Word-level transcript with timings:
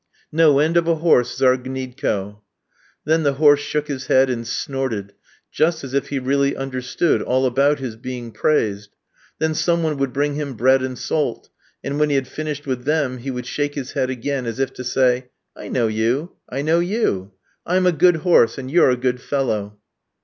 "No 0.31 0.57
end 0.57 0.77
of 0.77 0.87
a 0.87 0.95
horse 0.95 1.35
is 1.35 1.43
our 1.43 1.55
Gniedko!" 1.55 2.41
Then 3.05 3.21
the 3.21 3.33
horse 3.33 3.59
shook 3.59 3.87
his 3.87 4.07
head 4.07 4.31
and 4.31 4.47
snorted, 4.47 5.13
just 5.51 5.83
as 5.83 5.93
if 5.93 6.07
he 6.07 6.17
really 6.17 6.55
understood 6.57 7.21
all 7.21 7.45
about 7.45 7.77
his 7.77 7.95
being 7.95 8.31
praised; 8.31 8.95
then 9.37 9.53
some 9.53 9.83
one 9.83 9.97
would 9.97 10.11
bring 10.11 10.33
him 10.33 10.55
bread 10.55 10.81
and 10.81 10.97
salt; 10.97 11.49
and 11.83 11.99
when 11.99 12.09
he 12.09 12.15
had 12.15 12.27
finished 12.27 12.65
with 12.65 12.85
them 12.85 13.19
he 13.19 13.29
would 13.29 13.45
shake 13.45 13.75
his 13.75 13.91
head 13.91 14.09
again, 14.09 14.47
as 14.47 14.59
if 14.59 14.73
to 14.73 14.83
say, 14.83 15.29
"I 15.55 15.67
know 15.67 15.85
you; 15.85 16.31
I 16.49 16.63
know 16.63 16.79
you. 16.79 17.33
I'm 17.67 17.85
a 17.85 17.91
good 17.91 18.15
horse, 18.25 18.57
and 18.57 18.71
you're 18.71 18.89
a 18.89 18.97
good 18.97 19.21
fellow." 19.21 19.77